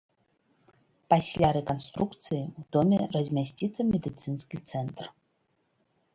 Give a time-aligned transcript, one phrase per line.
[1.13, 5.05] Пасля рэканструкцыі ў доме размясціцца медыцынскі цэнтр.